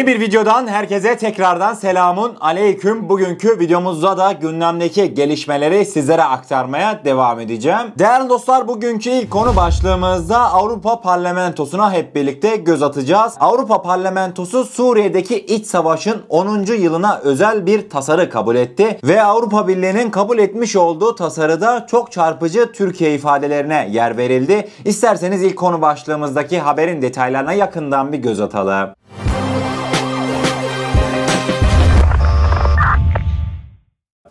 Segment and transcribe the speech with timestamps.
[0.00, 3.08] Yeni bir videodan herkese tekrardan selamun aleyküm.
[3.08, 7.92] Bugünkü videomuzda da gündemdeki gelişmeleri sizlere aktarmaya devam edeceğim.
[7.98, 13.34] Değerli dostlar bugünkü ilk konu başlığımızda Avrupa Parlamentosu'na hep birlikte göz atacağız.
[13.40, 16.64] Avrupa Parlamentosu Suriye'deki iç savaşın 10.
[16.64, 22.72] yılına özel bir tasarı kabul etti ve Avrupa Birliği'nin kabul etmiş olduğu tasarıda çok çarpıcı
[22.72, 24.68] Türkiye ifadelerine yer verildi.
[24.84, 28.99] İsterseniz ilk konu başlığımızdaki haberin detaylarına yakından bir göz atalım.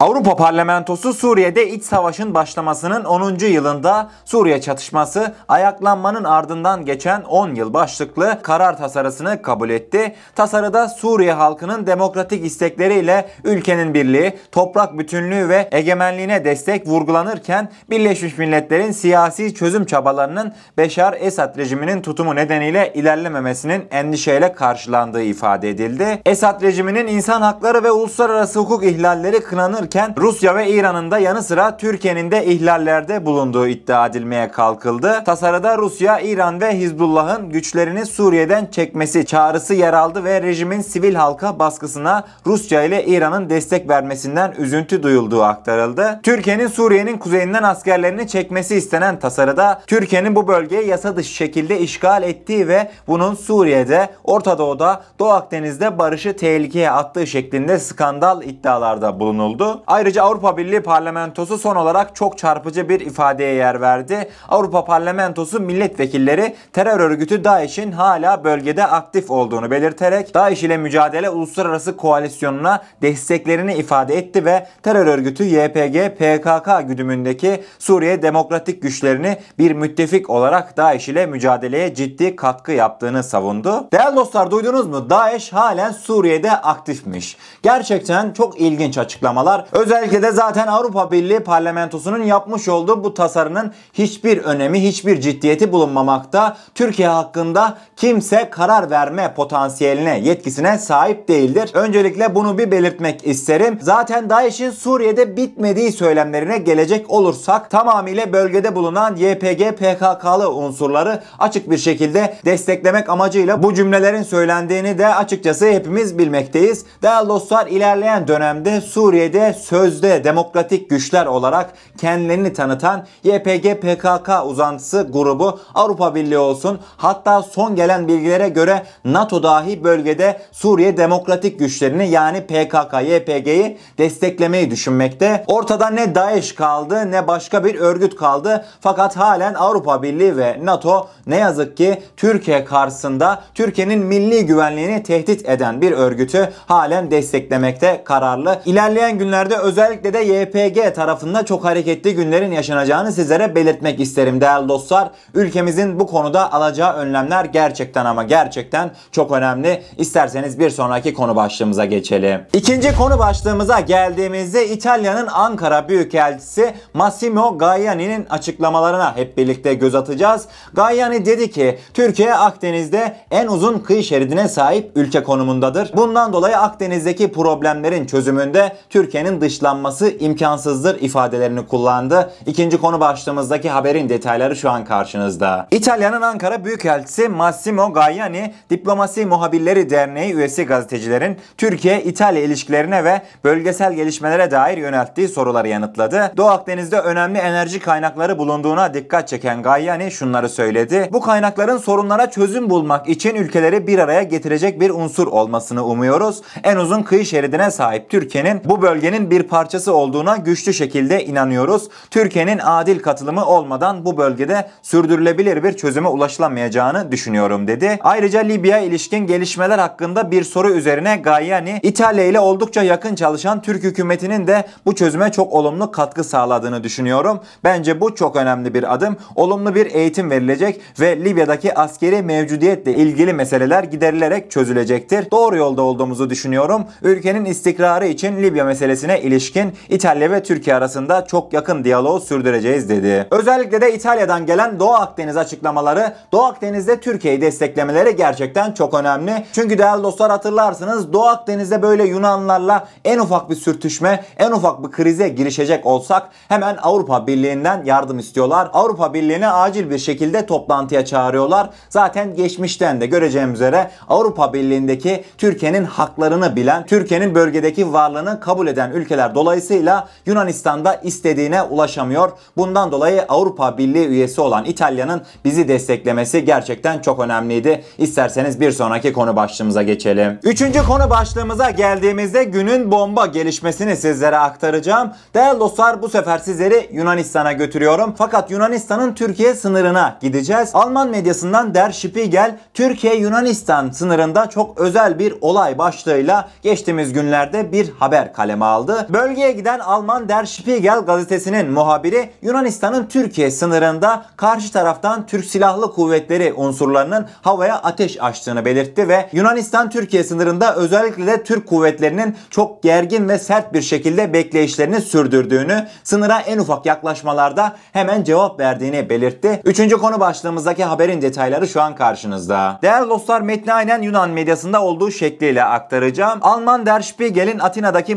[0.01, 3.37] Avrupa Parlamentosu Suriye'de iç savaşın başlamasının 10.
[3.39, 10.15] yılında Suriye çatışması ayaklanmanın ardından geçen 10 yıl başlıklı karar tasarısını kabul etti.
[10.35, 18.91] Tasarıda Suriye halkının demokratik istekleriyle ülkenin birliği, toprak bütünlüğü ve egemenliğine destek vurgulanırken Birleşmiş Milletler'in
[18.91, 26.21] siyasi çözüm çabalarının Beşar Esad rejiminin tutumu nedeniyle ilerlememesinin endişeyle karşılandığı ifade edildi.
[26.25, 31.43] Esad rejiminin insan hakları ve uluslararası hukuk ihlalleri kınanır yapılırken Rusya ve İran'ın da yanı
[31.43, 35.23] sıra Türkiye'nin de ihlallerde bulunduğu iddia edilmeye kalkıldı.
[35.25, 41.59] Tasarıda Rusya, İran ve Hizbullah'ın güçlerini Suriye'den çekmesi çağrısı yer aldı ve rejimin sivil halka
[41.59, 46.19] baskısına Rusya ile İran'ın destek vermesinden üzüntü duyulduğu aktarıldı.
[46.23, 52.67] Türkiye'nin Suriye'nin kuzeyinden askerlerini çekmesi istenen tasarıda Türkiye'nin bu bölgeyi yasa dışı şekilde işgal ettiği
[52.67, 59.78] ve bunun Suriye'de, Orta Doğu'da, Doğu Akdeniz'de barışı tehlikeye attığı şeklinde skandal iddialarda bulunuldu.
[59.87, 64.29] Ayrıca Avrupa Birliği Parlamentosu son olarak çok çarpıcı bir ifadeye yer verdi.
[64.49, 71.97] Avrupa Parlamentosu milletvekilleri terör örgütü DAEŞ'in hala bölgede aktif olduğunu belirterek DAEŞ ile mücadele uluslararası
[71.97, 80.29] koalisyonuna desteklerini ifade etti ve terör örgütü YPG PKK güdümündeki Suriye Demokratik Güçlerini bir müttefik
[80.29, 83.87] olarak DAEŞ ile mücadeleye ciddi katkı yaptığını savundu.
[83.93, 85.09] Değerli dostlar duydunuz mu?
[85.09, 87.37] DAEŞ halen Suriye'de aktifmiş.
[87.63, 89.65] Gerçekten çok ilginç açıklamalar.
[89.71, 96.57] Özellikle de zaten Avrupa Birliği parlamentosunun yapmış olduğu bu tasarının hiçbir önemi, hiçbir ciddiyeti bulunmamakta.
[96.75, 101.69] Türkiye hakkında kimse karar verme potansiyeline, yetkisine sahip değildir.
[101.73, 103.79] Öncelikle bunu bir belirtmek isterim.
[103.81, 111.77] Zaten DAEŞ'in Suriye'de bitmediği söylemlerine gelecek olursak tamamıyla bölgede bulunan YPG PKK'lı unsurları açık bir
[111.77, 116.85] şekilde desteklemek amacıyla bu cümlelerin söylendiğini de açıkçası hepimiz bilmekteyiz.
[117.03, 125.59] Değerli dostlar ilerleyen dönemde Suriye'de sözde demokratik güçler olarak kendilerini tanıtan YPG PKK uzantısı grubu
[125.75, 132.41] Avrupa Birliği olsun hatta son gelen bilgilere göre NATO dahi bölgede Suriye demokratik güçlerini yani
[132.41, 135.43] PKK YPG'yi desteklemeyi düşünmekte.
[135.47, 138.65] Ortada ne DAEŞ kaldı ne başka bir örgüt kaldı.
[138.81, 145.49] Fakat halen Avrupa Birliği ve NATO ne yazık ki Türkiye karşısında Türkiye'nin milli güvenliğini tehdit
[145.49, 148.61] eden bir örgütü halen desteklemekte kararlı.
[148.65, 155.09] İlerleyen günlerde özellikle de YPG tarafında çok hareketli günlerin yaşanacağını sizlere belirtmek isterim değerli dostlar.
[155.33, 159.83] Ülkemizin bu konuda alacağı önlemler gerçekten ama gerçekten çok önemli.
[159.97, 162.41] İsterseniz bir sonraki konu başlığımıza geçelim.
[162.53, 170.45] İkinci konu başlığımıza geldiğimizde İtalya'nın Ankara Büyükelçisi Massimo Gaiani'nin açıklamalarına hep birlikte göz atacağız.
[170.73, 175.91] Gaiani dedi ki Türkiye Akdeniz'de en uzun kıyı şeridine sahip ülke konumundadır.
[175.97, 182.33] Bundan dolayı Akdeniz'deki problemlerin çözümünde Türkiye'nin dışlanması imkansızdır ifadelerini kullandı.
[182.45, 185.67] İkinci konu başlığımızdaki haberin detayları şu an karşınızda.
[185.71, 194.51] İtalya'nın Ankara Büyükelçisi Massimo Gaiani, Diplomasi Muhabirleri Derneği üyesi gazetecilerin Türkiye-İtalya ilişkilerine ve bölgesel gelişmelere
[194.51, 196.33] dair yönelttiği soruları yanıtladı.
[196.37, 201.09] Doğu Akdeniz'de önemli enerji kaynakları bulunduğuna dikkat çeken Gaiani şunları söyledi.
[201.13, 206.41] Bu kaynakların sorunlara çözüm bulmak için ülkeleri bir araya getirecek bir unsur olmasını umuyoruz.
[206.63, 211.89] En uzun kıyı şeridine sahip Türkiye'nin bu bölgenin bir parçası olduğuna güçlü şekilde inanıyoruz.
[212.11, 217.99] Türkiye'nin adil katılımı olmadan bu bölgede sürdürülebilir bir çözüme ulaşılamayacağını düşünüyorum dedi.
[218.01, 223.83] Ayrıca Libya ilişkin gelişmeler hakkında bir soru üzerine Gayani, İtalya ile oldukça yakın çalışan Türk
[223.83, 227.39] hükümetinin de bu çözüme çok olumlu katkı sağladığını düşünüyorum.
[227.63, 229.17] Bence bu çok önemli bir adım.
[229.35, 235.31] Olumlu bir eğitim verilecek ve Libya'daki askeri mevcudiyetle ilgili meseleler giderilerek çözülecektir.
[235.31, 236.83] Doğru yolda olduğumuzu düşünüyorum.
[237.01, 238.65] Ülkenin istikrarı için Libya
[239.09, 243.27] meselesine ilişkin İtalya ve Türkiye arasında çok yakın diyaloğu sürdüreceğiz dedi.
[243.31, 249.45] Özellikle de İtalya'dan gelen Doğu Akdeniz açıklamaları, Doğu Akdeniz'de Türkiye'yi desteklemeleri gerçekten çok önemli.
[249.53, 254.91] Çünkü değerli dostlar hatırlarsınız Doğu Akdeniz'de böyle Yunanlarla en ufak bir sürtüşme, en ufak bir
[254.91, 258.69] krize girişecek olsak hemen Avrupa Birliği'nden yardım istiyorlar.
[258.73, 261.69] Avrupa Birliği'ne acil bir şekilde toplantıya çağırıyorlar.
[261.89, 268.91] Zaten geçmişten de göreceğim üzere Avrupa Birliği'ndeki Türkiye'nin haklarını bilen, Türkiye'nin bölgedeki varlığını kabul eden
[268.99, 272.31] ülkeler dolayısıyla Yunanistan'da istediğine ulaşamıyor.
[272.57, 277.83] Bundan dolayı Avrupa Birliği üyesi olan İtalya'nın bizi desteklemesi gerçekten çok önemliydi.
[277.97, 280.39] İsterseniz bir sonraki konu başlığımıza geçelim.
[280.43, 285.11] Üçüncü konu başlığımıza geldiğimizde günün bomba gelişmesini sizlere aktaracağım.
[285.33, 288.15] Değerli dostlar bu sefer sizleri Yunanistan'a götürüyorum.
[288.17, 290.69] Fakat Yunanistan'ın Türkiye sınırına gideceğiz.
[290.73, 298.33] Alman medyasından Der Spiegel Türkiye-Yunanistan sınırında çok özel bir olay başlığıyla geçtiğimiz günlerde bir haber
[298.33, 298.88] kaleme aldı.
[299.09, 306.53] Bölgeye giden Alman Der Spiegel gazetesinin muhabiri Yunanistan'ın Türkiye sınırında karşı taraftan Türk Silahlı Kuvvetleri
[306.53, 313.29] unsurlarının havaya ateş açtığını belirtti ve Yunanistan Türkiye sınırında özellikle de Türk kuvvetlerinin çok gergin
[313.29, 319.61] ve sert bir şekilde bekleyişlerini sürdürdüğünü, sınıra en ufak yaklaşmalarda hemen cevap verdiğini belirtti.
[319.65, 322.79] Üçüncü konu başlığımızdaki haberin detayları şu an karşınızda.
[322.81, 326.39] Değerli dostlar metni aynen Yunan medyasında olduğu şekliyle aktaracağım.
[326.41, 328.15] Alman Der Spiegel'in Atina'daki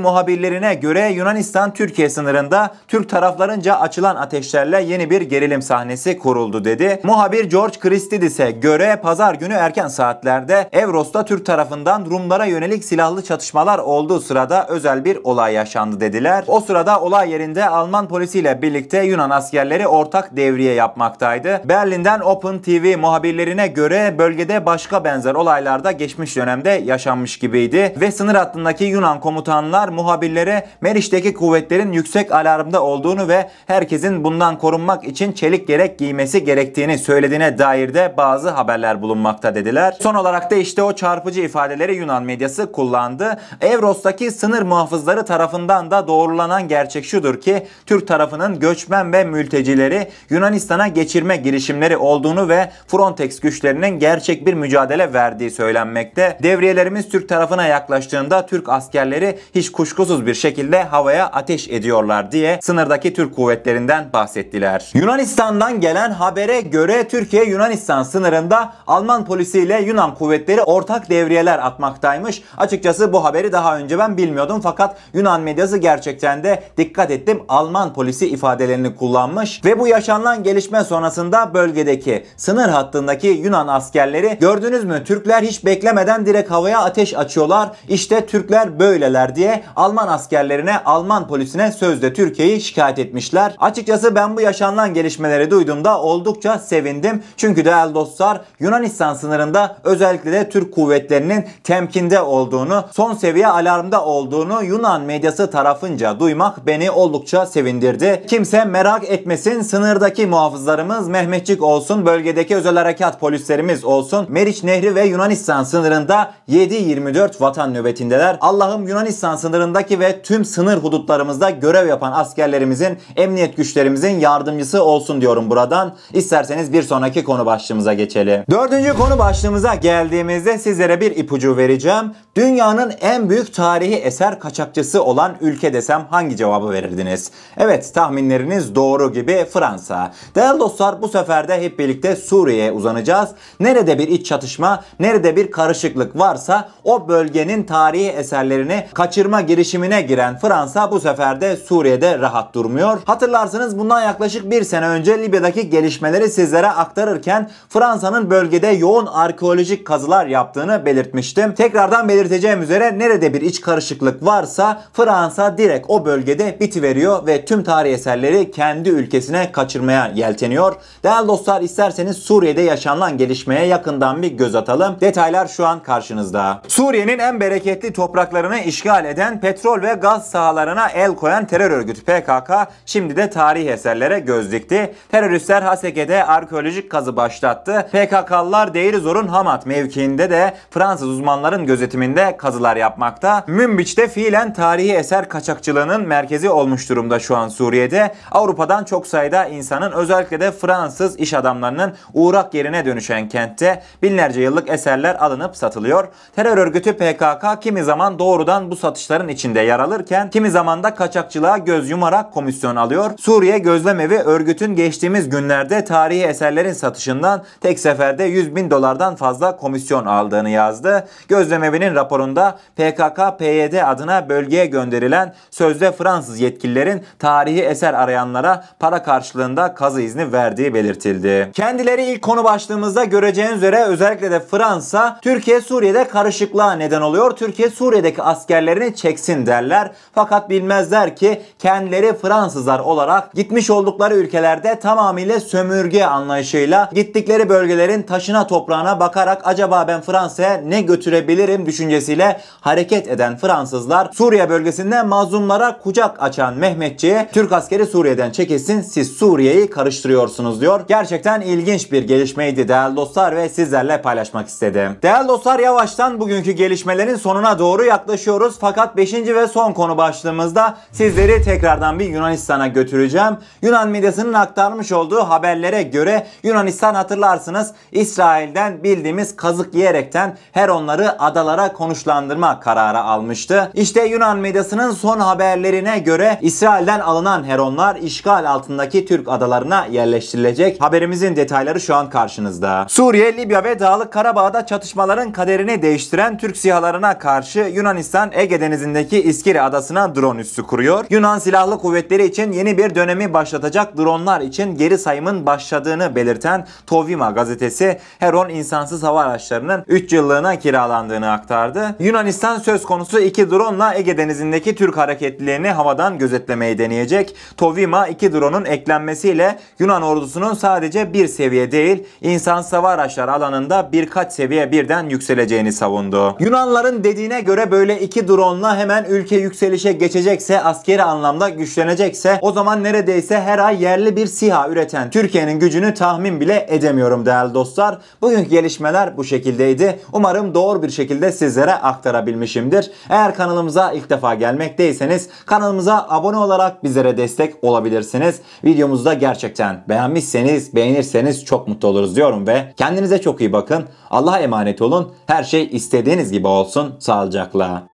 [0.63, 7.01] muhabirlerine göre Yunanistan Türkiye sınırında Türk taraflarınca açılan ateşlerle yeni bir gerilim sahnesi kuruldu dedi.
[7.03, 13.79] Muhabir George Christidis'e göre pazar günü erken saatlerde Evros'ta Türk tarafından Rumlara yönelik silahlı çatışmalar
[13.79, 16.45] olduğu sırada özel bir olay yaşandı dediler.
[16.47, 21.61] O sırada olay yerinde Alman polisiyle birlikte Yunan askerleri ortak devriye yapmaktaydı.
[21.65, 28.35] Berlin'den Open TV muhabirlerine göre bölgede başka benzer olaylarda geçmiş dönemde yaşanmış gibiydi ve sınır
[28.35, 35.69] hattındaki Yunan komutanlar muhabirlere Meriç'teki kuvvetlerin yüksek alarmda olduğunu ve herkesin bundan korunmak için çelik
[35.69, 39.97] gerek giymesi gerektiğini söylediğine dair de bazı haberler bulunmakta dediler.
[40.01, 43.41] Son olarak da işte o çarpıcı ifadeleri Yunan medyası kullandı.
[43.61, 50.89] Evros'taki sınır muhafızları tarafından da doğrulanan gerçek şudur ki Türk tarafının göçmen ve mültecileri Yunanistan'a
[50.89, 56.39] geçirme girişimleri olduğunu ve Frontex güçlerinin gerçek bir mücadele verdiği söylenmekte.
[56.43, 63.15] Devriyelerimiz Türk tarafına yaklaştığında Türk askerleri hiç kuşkusuz bir şekilde havaya ateş ediyorlar diye sınırdaki
[63.15, 64.91] Türk kuvvetlerinden bahsettiler.
[64.95, 72.43] Yunanistan'dan gelen habere göre Türkiye Yunanistan sınırında Alman polisiyle Yunan kuvvetleri ortak devriyeler atmaktaymış.
[72.59, 77.95] Açıkçası bu haberi daha önce ben bilmiyordum fakat Yunan medyası gerçekten de dikkat ettim Alman
[77.95, 85.05] polisi ifadelerini kullanmış ve bu yaşanılan gelişme sonrasında bölgedeki sınır hattındaki Yunan askerleri gördünüz mü
[85.05, 87.71] Türkler hiç beklemeden direkt havaya ateş açıyorlar.
[87.89, 93.57] İşte Türkler böyleler diye Alman askerlerine Alman polisine sözde Türkiye'yi şikayet etmişler.
[93.59, 97.23] Açıkçası ben bu yaşanılan gelişmeleri duyduğumda oldukça sevindim.
[97.37, 104.65] Çünkü değerli dostlar Yunanistan sınırında özellikle de Türk kuvvetlerinin temkinde olduğunu, son seviye alarmda olduğunu
[104.65, 108.25] Yunan medyası tarafınca duymak beni oldukça sevindirdi.
[108.29, 114.27] Kimse merak etmesin sınırdaki muhafızlarımız Mehmetçik olsun, bölgedeki özel harekat polislerimiz olsun.
[114.29, 118.37] Meriç Nehri ve Yunanistan sınırında 7-24 vatan nöbetindeler.
[118.41, 125.51] Allah'ım Yunanistan sınırındaki ve tüm sınır hudutlarımızda görev yapan askerlerimizin, emniyet güçlerimizin yardımcısı olsun diyorum
[125.51, 125.95] buradan.
[126.13, 128.45] İsterseniz bir sonraki konu başlığımıza geçelim.
[128.51, 132.13] Dördüncü konu başlığımıza geldiğimizde sizlere bir ipucu vereceğim.
[132.37, 137.31] Dünyanın en büyük tarihi eser kaçakçısı olan ülke desem hangi cevabı verirdiniz?
[137.57, 140.13] Evet tahminleriniz doğru gibi Fransa.
[140.35, 143.31] Değerli dostlar bu sefer de hep birlikte Suriye'ye uzanacağız.
[143.61, 150.39] Nerede bir iç çatışma, nerede bir karışıklık varsa o bölgenin tarihi eserlerini kaçırma girişimine giren
[150.39, 152.99] Fransa bu sefer de Suriye'de rahat durmuyor.
[153.05, 160.27] Hatırlarsınız bundan yaklaşık bir sene önce Libya'daki gelişmeleri sizlere aktarırken Fransa'nın bölgede yoğun arkeolojik kazılar
[160.27, 161.55] yaptığını belirtmiştim.
[161.55, 167.65] Tekrardan belirteceğim üzere nerede bir iç karışıklık varsa Fransa direkt o bölgede bitiveriyor ve tüm
[167.65, 170.77] tarih eserleri kendi ülkesine kaçırmaya yelteniyor.
[171.05, 174.97] Değerli dostlar isterseniz Suriye'de yaşanılan gelişmeye yakından bir göz atalım.
[175.01, 176.63] Detaylar şu an karşınızda.
[176.69, 182.53] Suriye'nin en bereketli topraklarını işgal eden petrol ve gaz sahalarına el koyan terör örgütü PKK
[182.87, 184.95] şimdi de tarih eserlere göz dikti.
[185.11, 187.89] Teröristler Haseke'de arkeolojik kazı başlattı.
[187.93, 193.45] PKK'lılar Deirizor'un Hamat mevkiinde de Fransız uzmanların gözetiminde kazılar yapmakta.
[193.47, 198.15] Münbiç'te fiilen tarihi eser kaçakçılığının merkezi olmuş durumda şu an Suriye'de.
[198.31, 204.71] Avrupa'dan çok sayıda insanın özellikle de Fransız iş adamlarının uğrak yerine dönüşen kentte binlerce yıllık
[204.71, 206.09] eserler alınıp satılıyor.
[206.37, 211.59] Terör örgütü PKK kimi zaman doğrudan bu satışların içinde yer alırken kimi zaman da kaçakçılığa
[211.59, 213.11] göz yumarak komisyon alıyor.
[213.19, 220.07] Suriye Gözlemevi örgütün geçtiğimiz günlerde tarihi eserlerin satışından tek seferde 100 bin dolardan fazla komisyon
[220.07, 221.09] aldığını yazdı.
[221.29, 230.03] Gözlemevinin raporunda PKK-PYD adına bölgeye gönderilen sözde Fransız yetkililerin tarihi eser arayanlara para karşılığında kazı
[230.03, 231.51] izni verdiği belirtildi.
[231.55, 237.31] Kendileri ilk konu başlığımızda göreceğiniz üzere özellikle de Fransa Türkiye Suriye'de karışıklığa neden oluyor.
[237.31, 239.72] Türkiye Suriye'deki askerlerini çeksin derler.
[240.15, 248.47] Fakat bilmezler ki kendileri Fransızlar olarak gitmiş oldukları ülkelerde tamamıyla sömürge anlayışıyla gittikleri bölgelerin taşına
[248.47, 256.23] toprağına bakarak acaba ben Fransa'ya ne götürebilirim düşüncesiyle hareket eden Fransızlar Suriye bölgesinde mazlumlara kucak
[256.23, 260.81] açan Mehmetçi'ye Türk askeri Suriye'den çekilsin siz Suriye'yi karıştırıyorsunuz diyor.
[260.89, 264.97] Gerçekten ilginç bir gelişmeydi değerli dostlar ve sizlerle paylaşmak istedim.
[265.03, 268.57] Değerli dostlar yavaştan bugünkü gelişmelerin sonuna doğru yaklaşıyoruz.
[268.61, 269.13] Fakat 5.
[269.13, 273.37] ve son konu başlığımızda sizleri tekrardan bir Yunanistan'a götüreceğim.
[273.63, 281.73] Yunan medyasının aktarmış olduğu haberlere göre Yunanistan hatırlarsınız İsrail'den bildiğimiz kazık yiyerekten her onları adalara
[281.73, 283.71] konuşlandırma kararı almıştı.
[283.75, 290.81] İşte Yunan medyasının son haberlerine göre İsrail'den alınan heronlar işgal altındaki Türk adalarına yerleştirilecek.
[290.81, 292.87] Haberimizin detayları şu an karşınızda.
[292.89, 299.63] Suriye, Libya ve Dağlık Karabağ'da çatışmaların kaderini değiştiren Türk sihalarına karşı Yunanistan Ege Denizi'ndeki İskiri
[299.63, 301.05] adasına drone üssü kuruyor.
[301.11, 307.31] Yunan Silahlı Kuvvetleri için yeni bir dönemi başlatacak dronlar için geri sayımın başladığını belirten Tovima
[307.31, 311.97] gazetesi Heron insansız hava araçlarının 3 yıllığına kiralandığını aktardı.
[311.99, 317.37] Yunanistan söz konusu iki drone'la Ege Denizi'ndeki Türk hareketlilerini havadan gözetlemeyi deneyecek.
[317.57, 324.33] Tovima iki drone'un eklenmesiyle Yunan ordusunun sadece bir seviye değil insansız hava araçlar alanında birkaç
[324.33, 326.37] seviye birden yükseleceğini savundu.
[326.41, 332.85] Yunanların dediğine göre böyle iki drone'la hemen ülke yükselişe geçecekse askeri anlamda güçlenecekse o zaman
[332.85, 337.99] neredeyse her ay yerli bir SİHA üreten Türkiye'nin gücünü tahmin bile edemiyorum değerli dostlar.
[338.23, 340.01] Bugünkü gelişmeler bu şekildeydi.
[340.13, 342.91] Umarım doğru bir şekilde sizlere aktarabilmişimdir.
[343.11, 348.41] Eğer kanalımıza ilk defa gelmekteyseniz kanalımıza abone olarak bizlere destek olabilirsiniz.
[348.65, 353.85] Videomuzu da gerçekten beğenmişseniz, beğenirseniz çok mutlu oluruz diyorum ve kendinize çok iyi bakın.
[354.11, 355.13] Allah'a emanet olun.
[355.27, 356.95] Her şey istediğiniz gibi olsun.
[356.99, 357.92] Sağlıcakla.